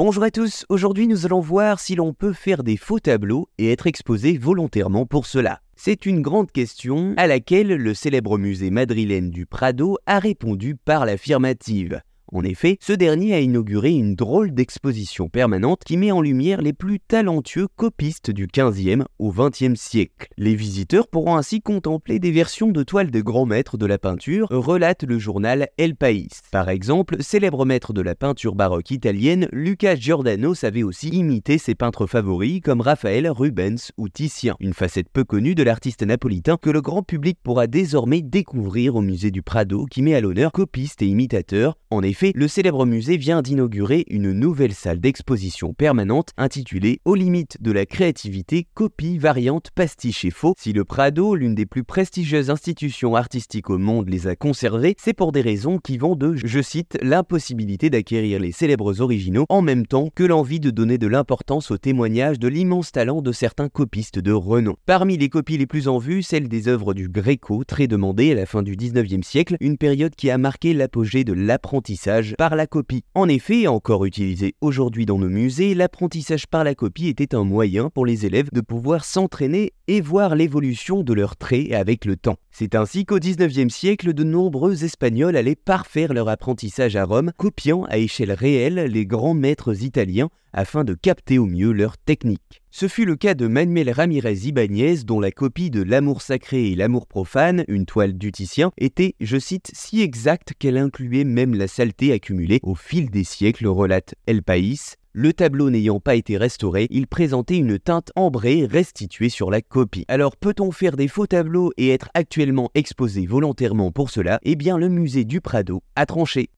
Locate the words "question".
6.52-7.14